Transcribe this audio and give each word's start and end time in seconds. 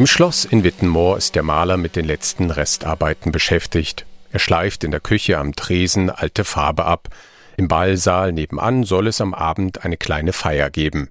Im 0.00 0.06
Schloss 0.06 0.46
in 0.46 0.64
Wittenmoor 0.64 1.18
ist 1.18 1.34
der 1.34 1.42
Maler 1.42 1.76
mit 1.76 1.94
den 1.94 2.06
letzten 2.06 2.50
Restarbeiten 2.50 3.32
beschäftigt. 3.32 4.06
Er 4.32 4.38
schleift 4.38 4.82
in 4.82 4.92
der 4.92 5.00
Küche 5.00 5.36
am 5.36 5.54
Tresen 5.54 6.08
alte 6.08 6.44
Farbe 6.44 6.86
ab. 6.86 7.10
Im 7.58 7.68
Ballsaal 7.68 8.32
nebenan 8.32 8.84
soll 8.84 9.08
es 9.08 9.20
am 9.20 9.34
Abend 9.34 9.84
eine 9.84 9.98
kleine 9.98 10.32
Feier 10.32 10.70
geben. 10.70 11.10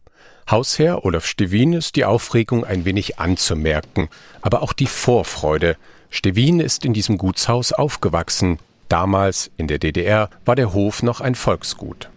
Hausherr 0.50 1.06
Olaf 1.06 1.28
Stevin 1.28 1.74
ist 1.74 1.98
die 1.98 2.06
Aufregung 2.06 2.66
ein 2.66 2.84
wenig 2.84 3.20
anzumerken, 3.20 4.10
aber 4.42 4.64
auch 4.64 4.74
die 4.74 4.88
Vorfreude. 4.88 5.78
Stevin 6.10 6.60
ist 6.60 6.84
in 6.84 6.94
diesem 6.94 7.20
Gutshaus 7.20 7.72
aufgewachsen. 7.74 8.58
Damals, 8.88 9.52
in 9.56 9.68
der 9.68 9.78
DDR, 9.78 10.32
war 10.46 10.56
der 10.56 10.74
Hof 10.74 11.04
noch 11.04 11.22
ein 11.22 11.36
Volksgut. 11.36 12.10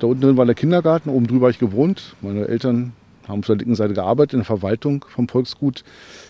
Da 0.00 0.08
unten 0.08 0.22
drin 0.22 0.36
war 0.36 0.44
der 0.44 0.56
Kindergarten, 0.56 1.08
oben 1.08 1.28
drüber 1.28 1.46
habe 1.46 1.52
ich 1.52 1.60
gewohnt. 1.60 2.16
Meine 2.20 2.48
Eltern 2.48 2.94
haben 3.28 3.40
auf 3.40 3.46
der 3.46 3.56
linken 3.56 3.74
Seite 3.74 3.94
gearbeitet 3.94 4.34
in 4.34 4.38
der 4.40 4.46
Verwaltung 4.46 5.04
vom 5.08 5.28
Volksgut. 5.28 5.84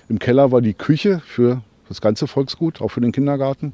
Im 0.08 0.18
Keller 0.18 0.52
war 0.52 0.60
die 0.60 0.74
Küche 0.74 1.20
für 1.26 1.62
das 1.88 2.00
ganze 2.00 2.26
Volksgut, 2.26 2.80
auch 2.80 2.88
für 2.88 3.00
den 3.00 3.12
Kindergarten. 3.12 3.72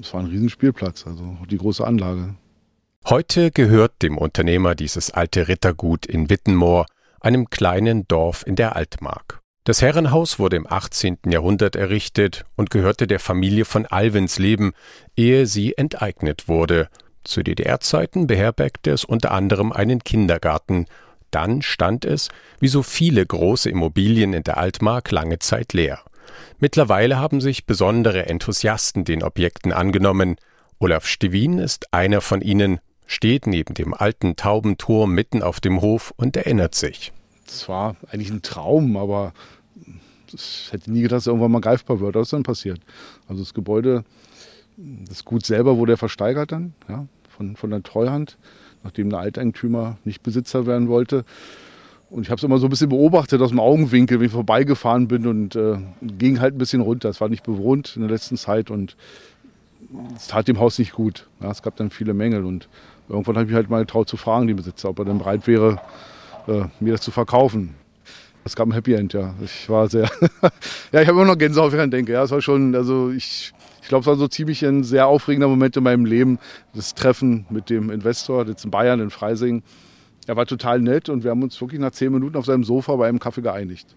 Es 0.00 0.12
war 0.12 0.20
ein 0.20 0.26
Riesenspielplatz, 0.26 1.06
also 1.06 1.36
die 1.50 1.58
große 1.58 1.86
Anlage. 1.86 2.34
Heute 3.08 3.50
gehört 3.50 4.02
dem 4.02 4.18
Unternehmer 4.18 4.74
dieses 4.74 5.10
alte 5.10 5.48
Rittergut 5.48 6.06
in 6.06 6.28
Wittenmoor, 6.28 6.86
einem 7.20 7.48
kleinen 7.48 8.06
Dorf 8.08 8.44
in 8.46 8.56
der 8.56 8.76
Altmark. 8.76 9.40
Das 9.64 9.82
Herrenhaus 9.82 10.38
wurde 10.38 10.56
im 10.56 10.66
18. 10.66 11.18
Jahrhundert 11.26 11.74
errichtet 11.74 12.44
und 12.54 12.70
gehörte 12.70 13.06
der 13.06 13.18
Familie 13.18 13.64
von 13.64 13.86
Alvensleben, 13.86 14.72
ehe 15.16 15.46
sie 15.46 15.76
enteignet 15.76 16.46
wurde. 16.46 16.88
Zu 17.24 17.42
DDR-Zeiten 17.42 18.28
beherbergte 18.28 18.92
es 18.92 19.04
unter 19.04 19.32
anderem 19.32 19.72
einen 19.72 20.04
Kindergarten. 20.04 20.86
Dann 21.36 21.60
stand 21.60 22.06
es, 22.06 22.30
wie 22.60 22.68
so 22.68 22.82
viele 22.82 23.26
große 23.26 23.68
Immobilien 23.68 24.32
in 24.32 24.42
der 24.42 24.56
Altmark, 24.56 25.10
lange 25.10 25.38
Zeit 25.38 25.74
leer. 25.74 26.00
Mittlerweile 26.60 27.18
haben 27.18 27.42
sich 27.42 27.66
besondere 27.66 28.24
Enthusiasten 28.24 29.04
den 29.04 29.22
Objekten 29.22 29.70
angenommen. 29.70 30.36
Olaf 30.78 31.06
Stevin 31.06 31.58
ist 31.58 31.92
einer 31.92 32.22
von 32.22 32.40
ihnen, 32.40 32.80
steht 33.06 33.46
neben 33.46 33.74
dem 33.74 33.92
alten 33.92 34.36
Taubenturm 34.36 35.12
mitten 35.12 35.42
auf 35.42 35.60
dem 35.60 35.82
Hof 35.82 36.14
und 36.16 36.38
erinnert 36.38 36.74
sich. 36.74 37.12
Das 37.44 37.68
war 37.68 37.96
eigentlich 38.10 38.30
ein 38.30 38.40
Traum, 38.40 38.96
aber 38.96 39.34
ich 40.32 40.68
hätte 40.70 40.90
nie 40.90 41.02
gedacht, 41.02 41.18
dass 41.18 41.26
irgendwann 41.26 41.52
mal 41.52 41.60
greifbar 41.60 42.00
wird. 42.00 42.14
Was 42.14 42.28
ist 42.28 42.32
dann 42.32 42.44
passiert? 42.44 42.80
Also 43.28 43.42
das 43.42 43.52
Gebäude, 43.52 44.04
das 44.78 45.26
Gut 45.26 45.44
selber 45.44 45.76
wurde 45.76 45.92
ja 45.92 45.96
versteigert 45.98 46.50
dann, 46.52 46.72
ja, 46.88 47.06
von, 47.28 47.56
von 47.56 47.68
der 47.68 47.82
Treuhand, 47.82 48.38
nachdem 48.86 49.10
der 49.10 49.18
Alteigentümer 49.18 49.98
nicht 50.04 50.22
Besitzer 50.22 50.64
werden 50.64 50.88
wollte. 50.88 51.24
Und 52.08 52.22
ich 52.22 52.30
habe 52.30 52.38
es 52.38 52.44
immer 52.44 52.58
so 52.58 52.68
ein 52.68 52.70
bisschen 52.70 52.88
beobachtet 52.88 53.42
aus 53.42 53.50
dem 53.50 53.58
Augenwinkel, 53.58 54.20
wenn 54.20 54.26
ich 54.26 54.32
vorbeigefahren 54.32 55.08
bin 55.08 55.26
und 55.26 55.56
äh, 55.56 55.78
ging 56.00 56.40
halt 56.40 56.54
ein 56.54 56.58
bisschen 56.58 56.80
runter. 56.80 57.08
Es 57.08 57.20
war 57.20 57.28
nicht 57.28 57.42
bewohnt 57.42 57.96
in 57.96 58.02
der 58.02 58.10
letzten 58.10 58.36
Zeit 58.36 58.70
und 58.70 58.96
es 60.14 60.28
tat 60.28 60.46
dem 60.46 60.60
Haus 60.60 60.78
nicht 60.78 60.92
gut. 60.92 61.26
Ja, 61.40 61.50
es 61.50 61.62
gab 61.62 61.74
dann 61.76 61.90
viele 61.90 62.14
Mängel 62.14 62.44
und 62.44 62.68
irgendwann 63.08 63.36
habe 63.36 63.48
ich 63.48 63.54
halt 63.54 63.70
mal 63.70 63.80
getraut 63.80 64.08
zu 64.08 64.16
fragen, 64.16 64.46
den 64.46 64.56
Besitzer, 64.56 64.88
ob 64.88 65.00
er 65.00 65.04
dann 65.04 65.18
bereit 65.18 65.48
wäre, 65.48 65.80
äh, 66.46 66.62
mir 66.78 66.92
das 66.92 67.00
zu 67.00 67.10
verkaufen. 67.10 67.74
Es 68.46 68.54
gab 68.54 68.68
ein 68.68 68.72
Happy 68.72 68.94
End, 68.94 69.12
ja. 69.12 69.34
Ich 69.42 69.68
war 69.68 69.88
sehr, 69.88 70.08
ja, 70.92 71.02
ich 71.02 71.08
habe 71.08 71.18
immer 71.18 71.24
noch 71.24 71.36
Gänsehaut, 71.36 71.72
wenn 71.72 71.80
ich 71.80 71.90
denke. 71.90 72.12
Ja, 72.12 72.22
es 72.22 72.30
war 72.30 72.40
schon, 72.40 72.76
also 72.76 73.10
ich, 73.10 73.52
ich 73.82 73.88
glaube, 73.88 74.02
es 74.02 74.06
war 74.06 74.14
so 74.14 74.28
ziemlich 74.28 74.64
ein 74.64 74.84
sehr 74.84 75.08
aufregender 75.08 75.48
Moment 75.48 75.76
in 75.76 75.82
meinem 75.82 76.04
Leben, 76.04 76.38
das 76.72 76.94
Treffen 76.94 77.46
mit 77.50 77.70
dem 77.70 77.90
Investor, 77.90 78.46
jetzt 78.46 78.64
in 78.64 78.70
Bayern, 78.70 79.00
in 79.00 79.10
Freising. 79.10 79.64
Er 80.28 80.36
war 80.36 80.46
total 80.46 80.80
nett 80.80 81.08
und 81.08 81.24
wir 81.24 81.32
haben 81.32 81.42
uns 81.42 81.60
wirklich 81.60 81.80
nach 81.80 81.90
zehn 81.90 82.12
Minuten 82.12 82.36
auf 82.36 82.46
seinem 82.46 82.62
Sofa 82.62 82.94
bei 82.94 83.08
einem 83.08 83.18
Kaffee 83.18 83.42
geeinigt. 83.42 83.96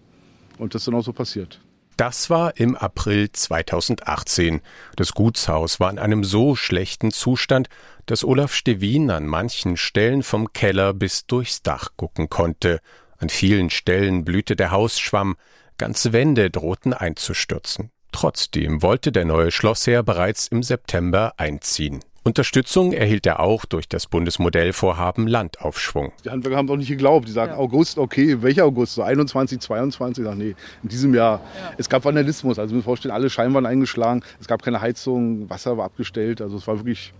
Und 0.58 0.74
das 0.74 0.82
ist 0.82 0.88
dann 0.88 0.96
auch 0.96 1.04
so 1.04 1.12
passiert. 1.12 1.60
Das 1.96 2.28
war 2.28 2.56
im 2.56 2.74
April 2.74 3.30
2018. 3.30 4.62
Das 4.96 5.12
Gutshaus 5.12 5.78
war 5.78 5.92
in 5.92 6.00
einem 6.00 6.24
so 6.24 6.56
schlechten 6.56 7.12
Zustand, 7.12 7.68
dass 8.06 8.24
Olaf 8.24 8.52
Stevin 8.52 9.10
an 9.10 9.26
manchen 9.26 9.76
Stellen 9.76 10.24
vom 10.24 10.52
Keller 10.52 10.92
bis 10.92 11.26
durchs 11.26 11.62
Dach 11.62 11.90
gucken 11.96 12.28
konnte. 12.28 12.80
An 13.20 13.28
vielen 13.28 13.68
Stellen 13.68 14.24
blühte 14.24 14.56
der 14.56 14.70
Hausschwamm, 14.70 15.36
ganze 15.76 16.14
Wände 16.14 16.50
drohten 16.50 16.94
einzustürzen. 16.94 17.90
Trotzdem 18.12 18.82
wollte 18.82 19.12
der 19.12 19.26
neue 19.26 19.50
Schlossherr 19.50 20.02
bereits 20.02 20.48
im 20.48 20.62
September 20.62 21.34
einziehen. 21.36 22.00
Unterstützung 22.22 22.92
erhielt 22.92 23.26
er 23.26 23.40
auch 23.40 23.66
durch 23.66 23.88
das 23.88 24.06
Bundesmodellvorhaben 24.06 25.26
Landaufschwung. 25.26 26.12
Die 26.24 26.30
Handwerker 26.30 26.56
haben 26.56 26.66
doch 26.66 26.76
nicht 26.76 26.88
geglaubt. 26.88 27.28
Die 27.28 27.32
sagen, 27.32 27.52
ja. 27.52 27.58
August, 27.58 27.98
okay, 27.98 28.40
welcher 28.40 28.64
August? 28.64 28.94
So 28.94 29.02
21, 29.02 29.60
22? 29.60 30.26
Ach 30.26 30.34
nee, 30.34 30.54
in 30.82 30.88
diesem 30.88 31.14
Jahr. 31.14 31.40
Ja. 31.58 31.72
Es 31.76 31.88
gab 31.88 32.04
Vandalismus. 32.04 32.58
Also, 32.58 32.74
wir 32.74 32.82
vorstellen, 32.82 33.12
alle 33.12 33.28
Scheiben 33.28 33.52
waren 33.52 33.66
eingeschlagen. 33.66 34.22
Es 34.40 34.46
gab 34.46 34.62
keine 34.62 34.80
Heizung, 34.80 35.48
Wasser 35.48 35.76
war 35.76 35.84
abgestellt. 35.86 36.40
Also, 36.40 36.56
es 36.56 36.66
war 36.66 36.78
wirklich 36.78 37.12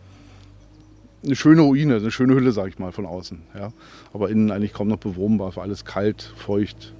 eine 1.24 1.36
schöne 1.36 1.62
Ruine, 1.62 1.96
eine 1.96 2.10
schöne 2.10 2.34
Hülle, 2.34 2.52
sag 2.52 2.68
ich 2.68 2.78
mal, 2.78 2.92
von 2.92 3.06
außen. 3.06 3.42
Ja. 3.54 3.72
Aber 4.12 4.30
innen 4.30 4.50
eigentlich 4.50 4.72
kaum 4.72 4.88
noch 4.88 4.98
bewohnbar. 4.98 5.54
War 5.56 5.64
alles 5.64 5.84
kalt, 5.84 6.32
feucht. 6.36 6.92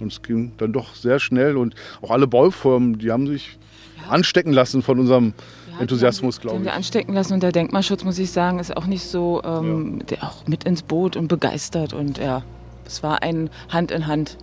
Und 0.00 0.12
es 0.12 0.22
ging 0.22 0.52
dann 0.58 0.72
doch 0.72 0.94
sehr 0.94 1.18
schnell. 1.18 1.56
Und 1.56 1.74
auch 2.02 2.10
alle 2.10 2.26
Bauformen, 2.26 2.98
die 2.98 3.10
haben 3.10 3.26
sich 3.26 3.58
ja. 4.02 4.10
anstecken 4.10 4.52
lassen 4.52 4.82
von 4.82 5.00
unserem 5.00 5.34
Enthusiasmus, 5.80 6.40
glaube 6.40 6.56
ich. 6.56 6.62
Den 6.62 6.66
wir 6.66 6.74
anstecken 6.74 7.14
lassen 7.14 7.34
und 7.34 7.42
der 7.42 7.52
Denkmalschutz, 7.52 8.04
muss 8.04 8.18
ich 8.18 8.30
sagen, 8.30 8.58
ist 8.58 8.76
auch 8.76 8.86
nicht 8.86 9.04
so, 9.04 9.42
ähm, 9.44 10.00
ja. 10.10 10.22
auch 10.22 10.46
mit 10.46 10.64
ins 10.64 10.82
Boot 10.82 11.16
und 11.16 11.28
begeistert 11.28 11.92
und 11.92 12.18
ja, 12.18 12.42
es 12.86 13.02
war 13.02 13.22
ein 13.22 13.50
Hand 13.68 13.90
in 13.90 14.06
Hand. 14.06 14.38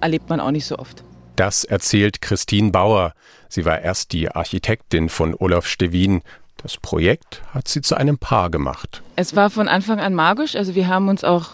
Erlebt 0.00 0.28
man 0.28 0.40
auch 0.40 0.50
nicht 0.50 0.66
so 0.66 0.78
oft. 0.78 1.04
Das 1.36 1.64
erzählt 1.64 2.20
Christine 2.20 2.70
Bauer. 2.70 3.12
Sie 3.48 3.64
war 3.64 3.80
erst 3.80 4.12
die 4.12 4.30
Architektin 4.30 5.08
von 5.08 5.34
Olaf 5.34 5.66
Stevin. 5.66 6.22
Das 6.62 6.76
Projekt 6.76 7.42
hat 7.52 7.66
sie 7.66 7.80
zu 7.80 7.96
einem 7.96 8.18
Paar 8.18 8.48
gemacht. 8.48 9.02
Es 9.16 9.34
war 9.34 9.50
von 9.50 9.68
Anfang 9.68 9.98
an 9.98 10.14
magisch. 10.14 10.54
Also 10.54 10.74
wir 10.74 10.86
haben 10.86 11.08
uns 11.08 11.24
auch 11.24 11.50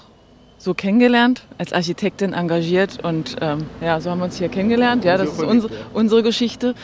so 0.59 0.75
kennengelernt, 0.75 1.45
als 1.57 1.73
Architektin 1.73 2.33
engagiert 2.33 3.03
und 3.05 3.37
ähm, 3.41 3.67
ja, 3.81 4.01
so 4.01 4.11
haben 4.11 4.19
wir 4.19 4.25
uns 4.25 4.39
hier 4.39 4.49
kennengelernt. 4.49 5.05
Ja, 5.05 5.17
das 5.17 5.31
ist 5.31 5.43
unsere, 5.43 5.73
unsere 5.95 6.23
Geschichte. 6.23 6.75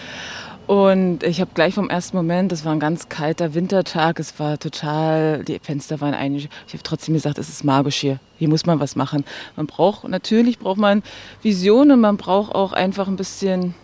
Und 0.67 1.23
ich 1.23 1.43
habe 1.43 1.51
gleich 1.53 1.75
vom 1.75 1.91
ersten 1.91 2.17
Moment, 2.17 2.51
das 2.51 2.65
war 2.65 2.73
ein 2.73 2.81
ganz 2.81 3.11
kalter 3.11 3.53
Wintertag, 3.53 4.19
es 4.19 4.39
war 4.39 4.59
total, 4.59 5.45
die 5.45 5.59
Fenster 5.59 6.01
waren 6.01 6.15
eigentlich, 6.15 6.49
ich 6.67 6.73
habe 6.73 6.83
trotzdem 6.83 7.13
gesagt, 7.13 7.37
es 7.37 7.51
ist 7.51 7.65
magisch 7.65 7.97
hier, 7.97 8.19
hier 8.39 8.49
muss 8.49 8.65
man 8.65 8.81
was 8.81 8.97
machen. 8.97 9.25
Man 9.57 9.67
braucht, 9.67 10.09
natürlich 10.09 10.59
braucht 10.59 10.79
man 10.79 11.03
Visionen, 11.43 12.01
man 12.01 12.17
braucht 12.17 12.55
auch 12.55 12.73
einfach 12.73 13.09
ein 13.09 13.17
bisschen 13.17 13.75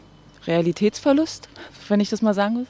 Realitätsverlust, 0.47 1.51
wenn 1.89 2.01
ich 2.01 2.09
das 2.09 2.23
mal 2.23 2.33
sagen 2.33 2.57
will 2.57 2.67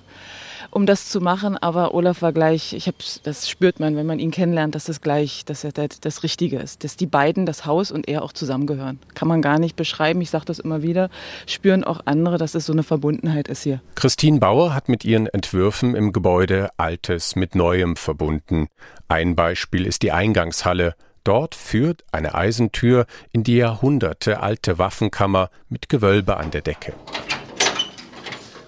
um 0.71 0.87
das 0.87 1.09
zu 1.09 1.21
machen. 1.21 1.57
Aber 1.57 1.95
Olaf 1.95 2.23
war 2.23 2.33
gleich, 2.33 2.73
ich 2.73 2.87
habe, 2.87 2.97
das 3.23 3.49
spürt 3.49 3.81
man, 3.81 3.97
wenn 3.97 4.07
man 4.07 4.19
ihn 4.19 4.31
kennenlernt, 4.31 4.75
dass 4.75 4.85
das 4.85 5.01
gleich, 5.01 5.45
dass 5.45 5.65
er 5.65 5.73
das, 5.73 6.01
das 6.01 6.23
Richtige 6.23 6.59
ist, 6.59 6.85
dass 6.85 6.97
die 6.97 7.07
beiden, 7.07 7.47
das 7.47 7.67
Haus 7.67 7.91
und 7.91 8.09
er 8.09 8.23
auch 8.23 8.33
zusammengehören. 8.33 8.99
Kann 9.15 9.29
man 9.29 9.43
gar 9.43 9.59
nicht 9.59 9.77
beschreiben. 9.77 10.21
Ich 10.21 10.31
sage 10.31 10.45
das 10.45 10.59
immer 10.59 10.83
wieder. 10.83 11.11
Spüren 11.47 11.85
auch 11.85 12.01
andere, 12.05 12.39
dass 12.39 12.55
es 12.55 12.67
so 12.67 12.73
eine 12.73 12.83
Verbundenheit 12.83 13.49
ist 13.49 13.63
hier. 13.63 13.81
Christine 13.95 14.39
Bauer 14.39 14.75
hat 14.75 14.89
mit 14.89 15.05
ihren 15.05 15.27
Entwürfen 15.27 15.95
im 15.95 16.13
Gebäude 16.13 16.71
Altes 16.77 17.37
mit 17.37 17.55
Neuem 17.55 17.97
verbunden. 17.97 18.69
Ein 19.09 19.35
Beispiel 19.37 19.87
ist 19.87 20.03
die 20.03 20.13
Eingangshalle. 20.13 20.95
Dort 21.25 21.55
führt 21.55 22.05
eine 22.13 22.35
Eisentür 22.35 23.07
in 23.33 23.45
die 23.45 23.57
Jahrhunderte 23.57 24.41
alte 24.41 24.79
Waffenkammer 24.79 25.51
mit 25.69 25.89
Gewölbe 25.89 26.37
an 26.39 26.51
der 26.51 26.63
Decke. 26.63 26.95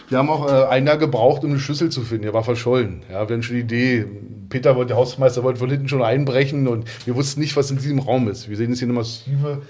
Wir 0.08 0.18
haben 0.18 0.28
auch 0.28 0.48
äh, 0.48 0.66
ein 0.68 0.86
Jahr 0.86 0.98
gebraucht, 0.98 1.44
um 1.44 1.50
eine 1.50 1.58
Schlüssel 1.58 1.90
zu 1.90 2.02
finden. 2.02 2.24
Der 2.24 2.34
war 2.34 2.44
verschollen. 2.44 3.02
Ja, 3.08 3.28
wir 3.28 3.34
hatten 3.34 3.42
schon 3.42 3.56
die 3.56 3.62
Idee. 3.62 4.06
Peter 4.48 4.76
wollte, 4.76 4.88
der 4.88 4.96
Hausmeister 4.96 5.42
wollte 5.42 5.58
von 5.58 5.70
hinten 5.70 5.88
schon 5.88 6.02
einbrechen 6.02 6.68
und 6.68 6.86
wir 7.06 7.16
wussten 7.16 7.40
nicht, 7.40 7.56
was 7.56 7.70
in 7.70 7.78
diesem 7.78 8.00
Raum 8.00 8.28
ist. 8.28 8.48
Wir 8.48 8.56
sehen 8.56 8.70
jetzt 8.70 8.80
hier 8.80 8.86
eine 8.86 8.94
massive 8.94 9.62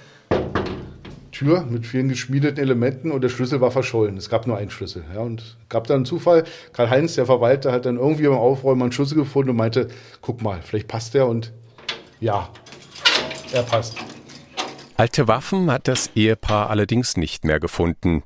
Tür 1.31 1.65
mit 1.69 1.87
vielen 1.87 2.09
geschmiedeten 2.09 2.59
Elementen 2.63 3.11
und 3.11 3.23
der 3.23 3.29
Schlüssel 3.29 3.61
war 3.61 3.71
verschollen. 3.71 4.17
Es 4.17 4.29
gab 4.29 4.47
nur 4.47 4.57
einen 4.57 4.71
Schlüssel. 4.71 5.05
Ja, 5.15 5.21
und 5.21 5.57
gab 5.69 5.87
dann 5.87 5.97
einen 5.97 6.05
Zufall. 6.05 6.45
Karl-Heinz, 6.73 7.15
der 7.15 7.27
Verwalter, 7.27 7.73
hat 7.73 7.87
dann 7.87 7.97
irgendwie 7.97 8.27
beim 8.27 8.39
Aufräumen 8.39 8.83
einen 8.83 8.93
Schlüssel 8.93 9.17
gefunden 9.17 9.51
und 9.51 9.57
meinte, 9.57 9.89
guck 10.21 10.43
mal, 10.43 10.61
vielleicht 10.63 10.89
passt 10.89 11.15
der 11.15 11.27
und 11.27 11.53
ja, 12.21 12.49
er 13.53 13.63
passt. 13.63 13.97
Alte 14.97 15.27
Waffen 15.27 15.71
hat 15.71 15.89
das 15.89 16.11
Ehepaar 16.15 16.71
allerdings 16.71 17.17
nicht 17.17 17.45
mehr 17.45 17.59
gefunden. 17.59 18.23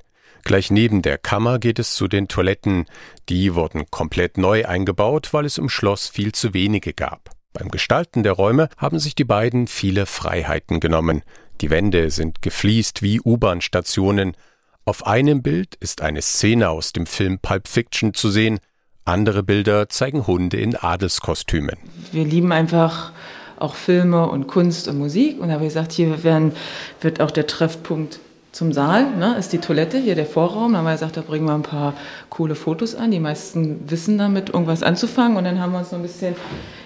Gleich 0.47 0.71
neben 0.71 1.03
der 1.03 1.19
Kammer 1.19 1.59
geht 1.59 1.81
es 1.81 1.97
zu 1.97 2.07
den 2.07 2.29
Toiletten. 2.29 2.87
Die 3.29 3.57
wurden 3.57 3.91
komplett 3.91 4.39
neu 4.39 4.65
eingebaut, 4.65 5.31
weil 5.33 5.45
es 5.45 5.59
im 5.59 5.69
Schloss 5.69 6.07
viel 6.07 6.31
zu 6.31 6.55
wenige 6.55 6.93
gab. 6.93 7.31
Beim 7.53 7.69
Gestalten 7.69 8.23
der 8.23 8.35
Räume 8.35 8.69
haben 8.77 9.01
sich 9.01 9.17
die 9.17 9.25
beiden 9.25 9.67
viele 9.67 10.07
Freiheiten 10.07 10.79
genommen. 10.79 11.25
Die 11.63 11.69
Wände 11.69 12.13
sind 12.13 12.43
gefliest 12.43 13.03
wie 13.03 13.21
U-Bahn-Stationen. 13.21 14.37
Auf 14.85 15.05
einem 15.05 15.43
Bild 15.43 15.75
ist 15.81 16.01
eine 16.01 16.23
Szene 16.23 16.71
aus 16.71 16.93
dem 16.93 17.07
Film 17.07 17.41
Pulp 17.41 17.67
Fiction 17.67 18.15
zu 18.15 18.31
sehen. 18.31 18.61
Andere 19.05 19.43
Bilder 19.43 19.89
zeigen 19.89 20.29
Hunde 20.29 20.59
in 20.59 20.77
Adelskostümen. 20.77 21.77
Wir 22.13 22.25
lieben 22.25 22.53
einfach 22.53 23.11
auch 23.59 23.75
Filme 23.75 24.29
und 24.29 24.47
Kunst 24.47 24.87
und 24.87 24.99
Musik. 24.99 25.41
Und 25.41 25.49
da 25.49 25.55
habe 25.55 25.65
ich 25.65 25.71
gesagt, 25.71 25.91
hier 25.91 26.23
werden, 26.23 26.53
wird 27.01 27.21
auch 27.21 27.33
der 27.33 27.49
Treffpunkt 27.49 28.21
zum 28.57 28.73
Saal, 28.73 29.11
ne, 29.11 29.37
ist 29.39 29.53
die 29.53 29.59
Toilette, 29.59 29.99
hier 29.99 30.15
der 30.15 30.25
Vorraum. 30.25 30.73
Da 30.73 30.79
haben 30.79 30.87
wir 30.87 30.93
gesagt, 30.93 31.19
da 31.19 31.21
bringen 31.21 31.45
wir 31.45 31.53
ein 31.53 31.63
paar 31.63 31.93
coole 32.31 32.55
Fotos 32.55 32.95
an. 32.95 33.11
Die 33.11 33.21
meisten 33.21 33.85
wissen 33.91 34.17
damit 34.17 34.49
irgendwas 34.49 34.83
anzufangen. 34.83 35.37
Und 35.37 35.45
dann 35.45 35.61
haben 35.61 35.73
wir 35.73 35.81
uns 35.81 35.91
so 35.91 35.97
ein 35.97 36.01
bisschen 36.01 36.35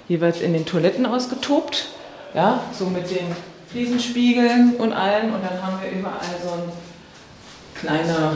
jeweils 0.08 0.40
in 0.40 0.52
den 0.52 0.66
Toiletten 0.66 1.06
ausgetobt. 1.06 1.86
Ja, 2.34 2.58
so 2.76 2.86
mit 2.86 3.08
den 3.08 3.36
Fliesenspiegeln 3.68 4.74
und 4.78 4.92
allem. 4.92 5.32
Und 5.32 5.44
dann 5.44 5.62
haben 5.62 5.80
wir 5.80 5.96
überall 5.96 6.18
so 6.44 6.54
ein 6.54 6.72
kleiner, 7.76 8.32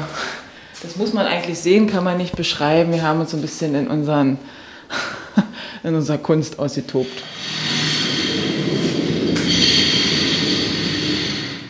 das 0.80 0.94
muss 0.94 1.12
man 1.12 1.26
eigentlich 1.26 1.58
sehen, 1.58 1.88
kann 1.88 2.04
man 2.04 2.18
nicht 2.18 2.36
beschreiben. 2.36 2.92
Wir 2.92 3.02
haben 3.02 3.18
uns 3.18 3.32
so 3.32 3.36
ein 3.36 3.42
bisschen 3.42 3.74
in, 3.74 3.88
unseren, 3.88 4.38
in 5.82 5.96
unserer 5.96 6.18
Kunst 6.18 6.60
ausgetobt. 6.60 7.24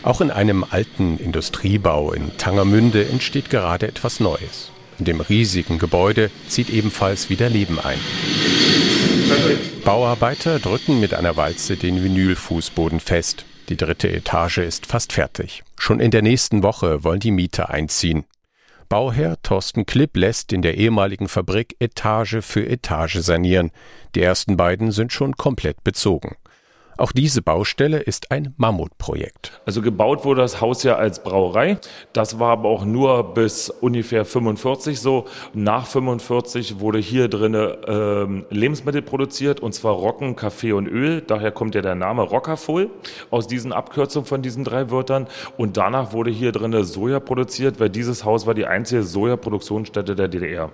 Auch 0.05 0.21
in 0.21 0.29
einem 0.29 0.63
alten 0.63 1.17
Industriebau 1.17 2.13
in 2.13 2.37
Tangermünde 2.37 3.09
entsteht 3.09 3.49
gerade 3.49 3.87
etwas 3.87 4.19
Neues. 4.19 4.71
In 4.99 5.05
dem 5.05 5.19
riesigen 5.19 5.79
Gebäude 5.79 6.29
zieht 6.47 6.69
ebenfalls 6.69 7.31
wieder 7.31 7.49
Leben 7.49 7.79
ein. 7.79 7.97
Bauarbeiter 9.83 10.59
drücken 10.59 10.99
mit 10.99 11.15
einer 11.15 11.37
Walze 11.37 11.75
den 11.75 12.03
Vinylfußboden 12.03 12.99
fest. 12.99 13.45
Die 13.67 13.77
dritte 13.77 14.11
Etage 14.11 14.59
ist 14.59 14.85
fast 14.85 15.11
fertig. 15.11 15.63
Schon 15.75 15.99
in 15.99 16.11
der 16.11 16.21
nächsten 16.21 16.61
Woche 16.61 17.03
wollen 17.03 17.19
die 17.19 17.31
Mieter 17.31 17.71
einziehen. 17.71 18.25
Bauherr 18.89 19.41
Thorsten 19.41 19.87
Klipp 19.87 20.15
lässt 20.15 20.53
in 20.53 20.61
der 20.61 20.77
ehemaligen 20.77 21.27
Fabrik 21.27 21.77
Etage 21.79 22.37
für 22.41 22.67
Etage 22.67 23.17
sanieren. 23.21 23.71
Die 24.13 24.21
ersten 24.21 24.55
beiden 24.55 24.91
sind 24.91 25.11
schon 25.11 25.35
komplett 25.35 25.83
bezogen. 25.83 26.35
Auch 26.97 27.11
diese 27.11 27.41
Baustelle 27.41 27.99
ist 27.99 28.31
ein 28.31 28.53
Mammutprojekt. 28.57 29.59
Also 29.65 29.81
gebaut 29.81 30.23
wurde 30.23 30.41
das 30.41 30.61
Haus 30.61 30.83
ja 30.83 30.95
als 30.95 31.21
Brauerei. 31.23 31.77
Das 32.13 32.39
war 32.39 32.51
aber 32.51 32.69
auch 32.69 32.85
nur 32.85 33.33
bis 33.33 33.69
ungefähr 33.69 34.23
45 34.23 34.99
so. 34.99 35.25
Nach 35.53 35.85
45 35.85 36.79
wurde 36.79 36.99
hier 36.99 37.27
drinnen 37.27 37.75
ähm, 37.87 38.45
Lebensmittel 38.49 39.01
produziert 39.01 39.59
und 39.59 39.73
zwar 39.73 39.93
Rocken, 39.93 40.35
Kaffee 40.35 40.71
und 40.71 40.87
Öl. 40.87 41.21
Daher 41.21 41.51
kommt 41.51 41.75
ja 41.75 41.81
der 41.81 41.95
Name 41.95 42.21
Rockerfull 42.21 42.89
aus 43.29 43.47
diesen 43.47 43.73
Abkürzungen 43.73 44.25
von 44.25 44.41
diesen 44.41 44.63
drei 44.63 44.89
Wörtern. 44.89 45.27
Und 45.57 45.75
danach 45.77 46.13
wurde 46.13 46.31
hier 46.31 46.53
drinnen 46.53 46.83
Soja 46.85 47.19
produziert, 47.19 47.79
weil 47.79 47.89
dieses 47.89 48.23
Haus 48.23 48.47
war 48.47 48.53
die 48.53 48.65
einzige 48.65 49.03
Sojaproduktionsstätte 49.03 50.15
der 50.15 50.29
DDR. 50.29 50.71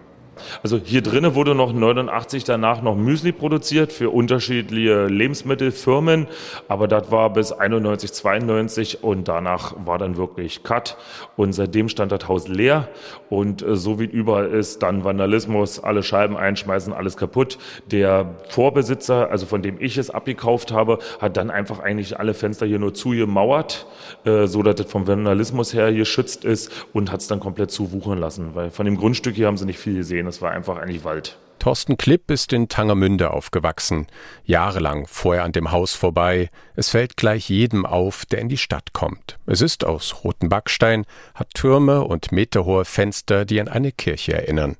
Also 0.63 0.79
hier 0.83 1.01
drinnen 1.01 1.35
wurde 1.35 1.55
noch 1.55 1.73
89 1.73 2.43
danach 2.43 2.81
noch 2.81 2.95
Müsli 2.95 3.31
produziert 3.31 3.91
für 3.91 4.09
unterschiedliche 4.09 5.07
Lebensmittelfirmen, 5.07 6.27
aber 6.67 6.88
das 6.88 7.11
war 7.11 7.31
bis 7.31 7.51
91, 7.51 8.13
92 8.13 9.03
und 9.03 9.27
danach 9.27 9.73
war 9.85 9.97
dann 9.97 10.17
wirklich 10.17 10.63
Cut 10.63 10.97
und 11.35 11.53
seitdem 11.53 11.89
stand 11.89 12.11
das 12.11 12.27
Haus 12.27 12.47
leer 12.47 12.88
und 13.29 13.61
äh, 13.61 13.75
so 13.75 13.99
wie 13.99 14.05
überall 14.05 14.47
ist, 14.47 14.83
dann 14.83 15.03
Vandalismus, 15.03 15.79
alle 15.79 16.03
Scheiben 16.03 16.38
einschmeißen, 16.38 16.93
alles 16.93 17.17
kaputt. 17.17 17.57
Der 17.89 18.35
Vorbesitzer, 18.49 19.29
also 19.29 19.45
von 19.45 19.61
dem 19.61 19.77
ich 19.79 19.97
es 19.97 20.09
abgekauft 20.09 20.71
habe, 20.71 20.99
hat 21.19 21.38
dann 21.38 21.49
einfach 21.49 21.79
eigentlich 21.79 22.19
alle 22.19 22.33
Fenster 22.33 22.65
hier 22.65 22.79
nur 22.79 22.93
zugemauert, 22.93 23.88
äh, 24.25 24.47
so 24.47 24.63
dass 24.63 24.75
das 24.75 24.91
vom 24.91 25.07
Vandalismus 25.07 25.73
her 25.73 25.93
geschützt 25.93 26.45
ist 26.45 26.71
und 26.93 27.11
hat 27.11 27.21
es 27.21 27.27
dann 27.27 27.39
komplett 27.39 27.71
zuwuchern 27.71 28.19
lassen, 28.19 28.51
weil 28.53 28.69
von 28.69 28.85
dem 28.85 28.97
Grundstück 28.97 29.35
hier 29.35 29.47
haben 29.47 29.57
sie 29.57 29.65
nicht 29.65 29.79
viel 29.79 29.95
gesehen. 29.95 30.25
Es 30.31 30.42
war 30.42 30.51
einfach 30.51 30.78
eigentlich 30.78 31.04
Wald. 31.04 31.38
Thorsten 31.60 31.98
Klipp 31.98 32.31
ist 32.31 32.54
in 32.54 32.69
Tangermünde 32.69 33.31
aufgewachsen. 33.31 34.07
Jahrelang 34.45 35.07
fuhr 35.07 35.36
er 35.36 35.44
an 35.44 35.51
dem 35.51 35.72
Haus 35.72 35.94
vorbei. 35.94 36.50
Es 36.74 36.89
fällt 36.89 37.18
gleich 37.18 37.50
jedem 37.50 37.86
auf, 37.86 38.25
der 38.25 38.39
in 38.39 38.48
die 38.48 38.57
Stadt 38.57 38.94
kommt. 38.94 39.38
Es 39.45 39.60
ist 39.60 39.86
aus 39.86 40.24
rotem 40.24 40.48
Backstein, 40.48 41.06
hat 41.36 41.54
Türme 41.54 42.06
und 42.06 42.31
meterhohe 42.31 42.86
Fenster, 42.86 43.44
die 43.44 43.60
an 43.60 43.68
eine 43.68 43.92
Kirche 43.92 44.33
erinnern. 44.33 44.78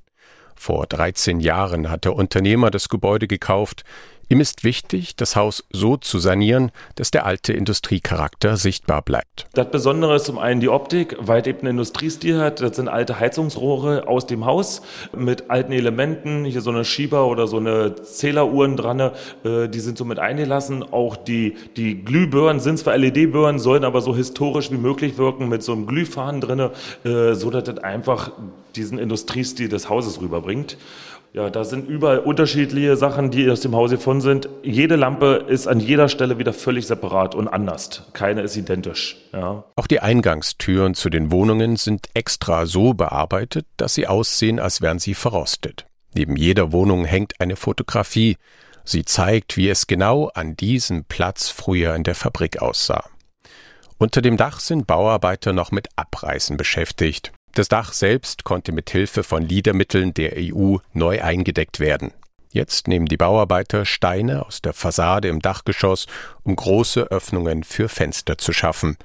Vor 0.56 0.88
13 0.88 1.42
Jahren 1.42 1.92
hat 1.92 2.06
der 2.06 2.15
Unternehmer 2.15 2.71
das 2.71 2.88
Gebäude 2.88 3.27
gekauft. 3.27 3.83
Ihm 4.31 4.39
ist 4.39 4.63
wichtig, 4.63 5.18
das 5.18 5.36
Haus 5.36 5.66
so 5.74 5.98
zu 5.98 6.18
sanieren, 6.18 6.72
dass 6.95 7.12
der 7.12 7.25
alte 7.25 7.51
Industriecharakter 7.51 8.56
sichtbar 8.56 9.01
bleibt. 9.01 9.45
Das 9.51 9.69
Besondere 9.69 10.16
ist 10.16 10.24
zum 10.24 10.39
einen 10.39 10.62
die 10.62 10.69
Optik, 10.69 11.18
weil 11.19 11.45
eben 11.45 11.60
einen 11.60 11.72
Industriestil 11.72 12.39
hat. 12.39 12.62
Das 12.62 12.78
sind 12.78 12.88
alte 12.88 13.19
Heizungsrohre 13.19 14.07
aus 14.07 14.28
dem 14.28 14.45
Haus 14.45 14.83
mit 15.13 15.50
alten 15.50 15.74
Elementen. 15.74 16.45
Hier 16.45 16.62
so 16.62 16.69
eine 16.69 16.86
Schieber 16.86 17.28
oder 17.28 17.45
so 17.45 17.57
eine 17.57 17.95
Zähleruhren 17.95 18.78
dran. 18.78 19.01
Äh, 19.44 19.68
die 19.68 19.81
sind 19.81 19.98
so 19.98 20.06
mit 20.06 20.18
eingelassen. 20.18 20.81
Auch 20.81 21.18
die, 21.18 21.56
die 21.75 22.01
Glühbirnen 22.01 22.62
sind 22.62 22.80
zwar 22.80 22.98
LED-Birnen, 22.98 23.60
sollen 23.60 23.83
aber 23.83 24.00
so 24.00 24.16
historisch 24.16 24.72
wie 24.72 24.78
möglich 24.78 25.18
wirken 25.18 25.50
mit 25.50 25.62
so 25.62 25.74
einem 25.74 25.88
Glühfaden 25.88 26.39
drin, 26.39 26.69
äh, 27.04 27.33
so 27.33 27.50
dass 27.50 27.66
das 27.66 27.80
einfach 27.80 28.31
diesen 28.78 28.98
Industriestil 28.98 29.68
des 29.68 29.89
Hauses 29.89 30.22
rüberbringt. 30.22 30.78
Ja, 31.33 31.50
da 31.50 31.63
sind 31.63 31.88
überall 31.88 32.19
unterschiedliche 32.19 32.98
Sachen, 32.98 33.31
die 33.31 33.50
aus 33.50 33.62
dem 33.62 33.74
Haus 33.74 33.92
gefunden 33.92 34.22
sind. 34.22 34.50
Jede 34.63 34.98
Lampe 34.98 35.45
ist 35.48 35.66
an 35.66 35.80
jeder 35.80 36.10
Stelle 36.10 36.39
wieder 36.39 36.51
völlig 36.51 36.88
separat 36.88 37.36
und 37.36 37.48
anders. 37.48 38.04
Keine 38.12 38.42
ist 38.42 38.57
identisch. 38.57 39.16
Ja. 39.31 39.63
Auch 39.78 39.88
die 39.88 40.01
Eingangstüren 40.01 40.94
zu 40.94 41.10
den 41.10 41.31
Wohnungen 41.31 41.78
sind 41.78 42.07
extra 42.13 42.66
so 42.66 42.94
bearbeitet, 42.94 43.66
dass 43.78 43.94
sie 43.94 44.07
aussehen, 44.07 44.60
als 44.60 44.81
wären 44.81 45.00
sie 45.00 45.13
verrostet. 45.13 45.86
Neben 46.13 46.36
jeder 46.36 46.74
Wohnung 46.74 47.06
hängt 47.06 47.39
eine 47.39 47.56
Fotografie. 47.56 48.36
Sie 48.83 49.06
zeigt, 49.06 49.56
wie 49.56 49.69
es 49.69 49.88
genau 49.88 50.30
an 50.33 50.57
diesem 50.57 51.06
Platz 51.06 51.48
früher 51.48 51.95
in 51.95 52.04
der 52.04 52.16
Fabrik 52.16 52.62
aussah. 52.62 53.06
Unter 53.98 54.22
dem 54.22 54.36
Dach 54.36 54.60
sind 54.60 54.86
Bauarbeiter 54.86 55.54
noch 55.54 55.72
mit 55.72 55.88
Abreißen 55.95 56.57
beschäftigt. 56.57 57.31
Das 57.53 57.68
Dach 57.68 57.92
selbst 57.92 58.45
konnte 58.45 58.71
mit 58.71 58.89
Hilfe 58.89 59.24
von 59.24 59.44
Liedermitteln 59.44 60.13
der 60.13 60.33
EU 60.38 60.77
neu 60.94 61.21
eingedeckt 61.21 61.81
werden. 61.81 62.13
Jetzt 62.53 62.88
nehmen 62.88 63.07
die 63.07 63.18
Bauarbeiter 63.18 63.86
Steine 63.86 64.45
aus 64.45 64.62
der 64.62 64.74
Fassade 64.74 65.27
im 65.27 65.42
Dachgeschoss, 65.42 66.07
um 66.44 66.56
große 66.56 67.12
Öffnungen 67.12 67.63
für 67.63 67.89
Fenster 67.89 68.38
zu 68.38 68.53
schaffen. 68.53 68.98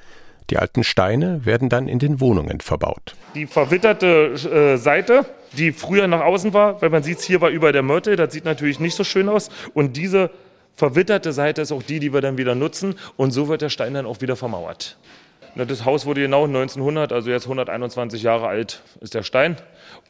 Die 0.50 0.58
alten 0.58 0.84
Steine 0.84 1.44
werden 1.44 1.68
dann 1.68 1.88
in 1.88 1.98
den 1.98 2.20
Wohnungen 2.20 2.60
verbaut. 2.60 3.16
Die 3.34 3.46
verwitterte 3.46 4.34
äh, 4.34 4.76
Seite, 4.76 5.26
die 5.52 5.72
früher 5.72 6.06
nach 6.06 6.20
außen 6.20 6.54
war, 6.54 6.80
weil 6.80 6.90
man 6.90 7.02
sieht, 7.02 7.20
hier 7.20 7.40
war 7.40 7.50
über 7.50 7.72
der 7.72 7.82
Mörtel, 7.82 8.14
das 8.14 8.32
sieht 8.32 8.44
natürlich 8.44 8.78
nicht 8.78 8.94
so 8.94 9.02
schön 9.02 9.28
aus. 9.28 9.48
Und 9.74 9.96
diese 9.96 10.30
verwitterte 10.76 11.32
Seite 11.32 11.62
ist 11.62 11.72
auch 11.72 11.82
die, 11.82 11.98
die 11.98 12.12
wir 12.12 12.20
dann 12.20 12.38
wieder 12.38 12.54
nutzen. 12.54 12.94
Und 13.16 13.32
so 13.32 13.48
wird 13.48 13.62
der 13.62 13.70
Stein 13.70 13.94
dann 13.94 14.06
auch 14.06 14.20
wieder 14.20 14.36
vermauert. 14.36 14.96
Das 15.56 15.86
Haus 15.86 16.04
wurde 16.04 16.20
genau 16.20 16.44
1900, 16.44 17.12
also 17.12 17.30
jetzt 17.30 17.44
121 17.44 18.22
Jahre 18.22 18.46
alt 18.46 18.82
ist 19.00 19.14
der 19.14 19.22
Stein. 19.22 19.56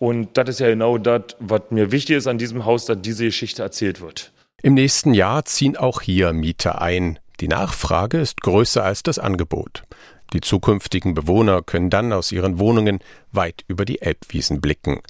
Und 0.01 0.37
das 0.37 0.49
ist 0.49 0.61
ja 0.61 0.69
genau 0.69 0.99
das, 0.99 1.23
was 1.39 1.63
mir 1.71 1.93
wichtig 1.93 2.17
ist 2.17 2.27
an 2.27 2.39
diesem 2.39 2.65
Haus, 2.65 2.85
dass 2.87 3.01
diese 3.01 3.27
Geschichte 3.27 3.63
erzählt 3.63 4.01
wird. 4.01 4.33
Im 4.63 4.75
nächsten 4.75 5.15
Jahr 5.15 5.45
ziehen 5.45 5.77
auch 5.77 6.01
hier 6.01 6.33
Mieter 6.33 6.83
ein. 6.83 7.21
Die 7.39 7.47
Nachfrage 7.47 8.19
ist 8.19 8.41
größer 8.41 8.83
als 8.83 9.05
das 9.05 9.21
Angebot. 9.21 9.85
Die 10.33 10.41
zukünftigen 10.41 11.15
Bewohner 11.15 11.63
können 11.63 11.91
dann 11.91 12.13
aus 12.13 12.33
ihren 12.33 12.59
Wohnungen 12.59 12.99
weit 13.31 13.65
über 13.69 13.85
die 13.85 14.03
Elbwiesen 14.03 14.61
blicken. 14.61 15.01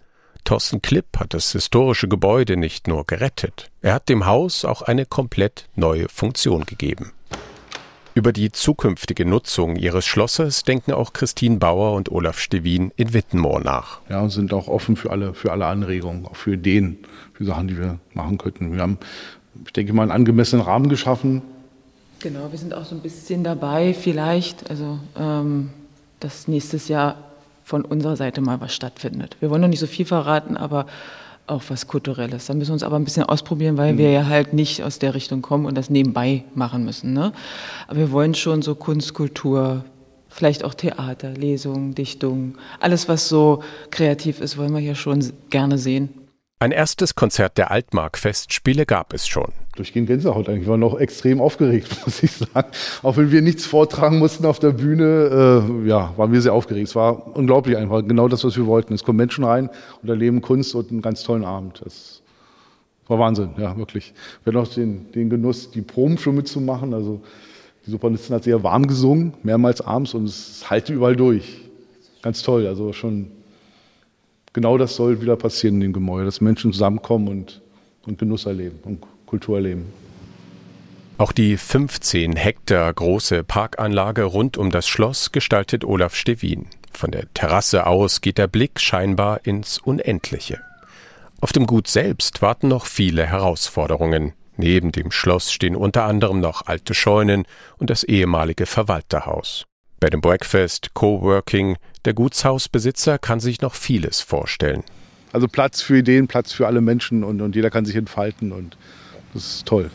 Thorsten 0.44 0.82
Klipp 0.82 1.18
hat 1.18 1.32
das 1.34 1.52
historische 1.52 2.06
Gebäude 2.06 2.56
nicht 2.56 2.86
nur 2.86 3.04
gerettet, 3.04 3.70
er 3.82 3.94
hat 3.94 4.08
dem 4.08 4.26
Haus 4.26 4.64
auch 4.64 4.82
eine 4.82 5.06
komplett 5.06 5.68
neue 5.74 6.08
Funktion 6.08 6.66
gegeben. 6.66 7.12
Über 8.16 8.32
die 8.32 8.50
zukünftige 8.50 9.26
Nutzung 9.26 9.76
ihres 9.76 10.06
Schlosses 10.06 10.62
denken 10.62 10.92
auch 10.92 11.12
Christine 11.12 11.58
Bauer 11.58 11.92
und 11.92 12.10
Olaf 12.10 12.38
Stevin 12.38 12.90
in 12.96 13.12
Wittenmoor 13.12 13.60
nach. 13.60 14.00
Ja, 14.08 14.22
und 14.22 14.30
sind 14.30 14.54
auch 14.54 14.68
offen 14.68 14.96
für 14.96 15.10
alle, 15.10 15.34
für 15.34 15.52
alle 15.52 15.66
Anregungen, 15.66 16.24
auch 16.24 16.34
für 16.34 16.54
Ideen, 16.54 16.96
für 17.34 17.44
Sachen, 17.44 17.68
die 17.68 17.76
wir 17.76 17.98
machen 18.14 18.38
könnten. 18.38 18.72
Wir 18.72 18.80
haben, 18.80 18.96
ich 19.66 19.72
denke 19.74 19.92
mal, 19.92 20.00
einen 20.00 20.12
angemessenen 20.12 20.64
Rahmen 20.64 20.88
geschaffen. 20.88 21.42
Genau, 22.20 22.50
wir 22.50 22.58
sind 22.58 22.72
auch 22.72 22.86
so 22.86 22.94
ein 22.94 23.02
bisschen 23.02 23.44
dabei, 23.44 23.92
vielleicht, 23.92 24.70
also 24.70 24.98
ähm, 25.18 25.68
dass 26.18 26.48
nächstes 26.48 26.88
Jahr 26.88 27.16
von 27.64 27.84
unserer 27.84 28.16
Seite 28.16 28.40
mal 28.40 28.62
was 28.62 28.74
stattfindet. 28.74 29.36
Wir 29.40 29.50
wollen 29.50 29.60
noch 29.60 29.68
nicht 29.68 29.80
so 29.80 29.86
viel 29.86 30.06
verraten, 30.06 30.56
aber 30.56 30.86
auch 31.46 31.62
was 31.68 31.86
Kulturelles. 31.86 32.46
Da 32.46 32.54
müssen 32.54 32.70
wir 32.70 32.74
uns 32.74 32.82
aber 32.82 32.96
ein 32.96 33.04
bisschen 33.04 33.24
ausprobieren, 33.24 33.76
weil 33.76 33.94
mhm. 33.94 33.98
wir 33.98 34.10
ja 34.10 34.26
halt 34.26 34.52
nicht 34.52 34.82
aus 34.82 34.98
der 34.98 35.14
Richtung 35.14 35.42
kommen 35.42 35.66
und 35.66 35.76
das 35.76 35.90
nebenbei 35.90 36.44
machen 36.54 36.84
müssen. 36.84 37.12
Ne? 37.12 37.32
Aber 37.88 37.98
wir 37.98 38.12
wollen 38.12 38.34
schon 38.34 38.62
so 38.62 38.74
Kunst, 38.74 39.14
Kultur, 39.14 39.84
vielleicht 40.28 40.64
auch 40.64 40.74
Theater, 40.74 41.30
Lesungen, 41.30 41.94
Dichtungen, 41.94 42.56
alles, 42.80 43.08
was 43.08 43.28
so 43.28 43.62
kreativ 43.90 44.40
ist, 44.40 44.58
wollen 44.58 44.72
wir 44.72 44.80
hier 44.80 44.94
schon 44.94 45.24
gerne 45.50 45.78
sehen. 45.78 46.25
Ein 46.58 46.70
erstes 46.72 47.14
Konzert 47.14 47.58
der 47.58 47.70
Altmark-Festspiele 47.70 48.86
gab 48.86 49.12
es 49.12 49.28
schon. 49.28 49.52
Durchgehend 49.76 50.08
Gänsehaut 50.08 50.48
eigentlich. 50.48 50.62
Wir 50.62 50.70
waren 50.70 50.80
noch 50.80 50.98
extrem 50.98 51.38
aufgeregt, 51.38 51.94
muss 52.06 52.22
ich 52.22 52.32
sagen. 52.32 52.68
Auch 53.02 53.18
wenn 53.18 53.30
wir 53.30 53.42
nichts 53.42 53.66
vortragen 53.66 54.18
mussten 54.18 54.46
auf 54.46 54.58
der 54.58 54.70
Bühne, 54.70 55.60
äh, 55.84 55.86
ja, 55.86 56.14
waren 56.16 56.32
wir 56.32 56.40
sehr 56.40 56.54
aufgeregt. 56.54 56.88
Es 56.88 56.94
war 56.94 57.36
unglaublich 57.36 57.76
einfach. 57.76 58.02
Genau 58.06 58.26
das, 58.26 58.42
was 58.42 58.56
wir 58.56 58.64
wollten. 58.64 58.94
Es 58.94 59.04
kommen 59.04 59.18
Menschen 59.18 59.44
rein 59.44 59.68
und 60.00 60.08
erleben 60.08 60.40
Kunst 60.40 60.74
und 60.74 60.90
einen 60.90 61.02
ganz 61.02 61.24
tollen 61.24 61.44
Abend. 61.44 61.82
Das 61.84 62.22
war 63.06 63.18
Wahnsinn, 63.18 63.50
ja, 63.58 63.76
wirklich. 63.76 64.14
Wir 64.42 64.54
hatten 64.54 64.66
auch 64.66 64.72
den, 64.72 65.12
den 65.12 65.28
Genuss, 65.28 65.70
die 65.70 65.82
Proben 65.82 66.16
schon 66.16 66.36
mitzumachen. 66.36 66.94
Also, 66.94 67.20
die 67.84 67.90
Sopranistin 67.90 68.34
hat 68.34 68.44
sehr 68.44 68.62
warm 68.62 68.86
gesungen, 68.86 69.34
mehrmals 69.42 69.82
abends 69.82 70.14
und 70.14 70.24
es 70.24 70.70
halte 70.70 70.94
überall 70.94 71.16
durch. 71.16 71.60
ganz 72.22 72.42
toll. 72.42 72.66
Also 72.66 72.94
schon 72.94 73.35
genau 74.56 74.78
das 74.78 74.96
soll 74.96 75.20
wieder 75.20 75.36
passieren 75.36 75.76
in 75.76 75.80
dem 75.82 75.92
Gemäuer, 75.92 76.24
dass 76.24 76.40
Menschen 76.40 76.72
zusammenkommen 76.72 77.28
und, 77.28 77.60
und 78.06 78.18
Genuss 78.18 78.46
erleben 78.46 78.78
und 78.84 79.04
Kultur 79.26 79.56
erleben. 79.56 79.92
Auch 81.18 81.32
die 81.32 81.58
15 81.58 82.36
Hektar 82.36 82.92
große 82.92 83.44
Parkanlage 83.44 84.24
rund 84.24 84.56
um 84.56 84.70
das 84.70 84.88
Schloss 84.88 85.30
gestaltet 85.30 85.84
Olaf 85.84 86.14
Stevin. 86.14 86.66
Von 86.92 87.10
der 87.10 87.32
Terrasse 87.34 87.86
aus 87.86 88.22
geht 88.22 88.38
der 88.38 88.46
Blick 88.46 88.80
scheinbar 88.80 89.44
ins 89.44 89.76
Unendliche. 89.78 90.62
Auf 91.42 91.52
dem 91.52 91.66
Gut 91.66 91.86
selbst 91.86 92.40
warten 92.40 92.68
noch 92.68 92.86
viele 92.86 93.26
Herausforderungen. 93.26 94.32
Neben 94.56 94.90
dem 94.90 95.10
Schloss 95.10 95.52
stehen 95.52 95.76
unter 95.76 96.04
anderem 96.04 96.40
noch 96.40 96.66
alte 96.66 96.94
Scheunen 96.94 97.44
und 97.76 97.90
das 97.90 98.04
ehemalige 98.04 98.64
Verwalterhaus. 98.64 99.66
Bed 100.00 100.14
and 100.14 100.22
Breakfast, 100.22 100.94
Coworking, 100.94 101.76
der 102.06 102.14
Gutshausbesitzer 102.14 103.18
kann 103.18 103.40
sich 103.40 103.60
noch 103.60 103.74
vieles 103.74 104.20
vorstellen. 104.20 104.84
Also 105.32 105.48
Platz 105.48 105.82
für 105.82 105.98
Ideen, 105.98 106.28
Platz 106.28 106.52
für 106.52 106.66
alle 106.66 106.80
Menschen 106.80 107.24
und, 107.24 107.42
und 107.42 107.54
jeder 107.54 107.70
kann 107.70 107.84
sich 107.84 107.96
entfalten 107.96 108.52
und 108.52 108.76
das 109.34 109.44
ist 109.46 109.66
toll. 109.66 109.90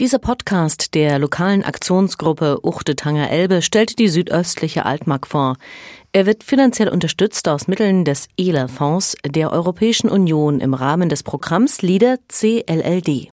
Dieser 0.00 0.20
Podcast 0.20 0.94
der 0.94 1.18
lokalen 1.18 1.64
Aktionsgruppe 1.64 2.60
Uchte 2.62 2.94
Tanger 2.94 3.30
Elbe 3.30 3.62
stellt 3.62 3.98
die 3.98 4.06
südöstliche 4.06 4.86
Altmark 4.86 5.26
vor. 5.26 5.56
Er 6.12 6.24
wird 6.24 6.44
finanziell 6.44 6.88
unterstützt 6.88 7.48
aus 7.48 7.66
Mitteln 7.66 8.04
des 8.04 8.28
ELA-Fonds 8.38 9.16
der 9.26 9.52
Europäischen 9.52 10.08
Union 10.08 10.60
im 10.60 10.72
Rahmen 10.72 11.08
des 11.08 11.24
Programms 11.24 11.82
LIDER 11.82 12.18
CLLD. 12.28 13.30